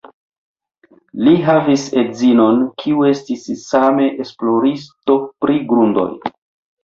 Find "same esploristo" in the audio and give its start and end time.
3.65-5.19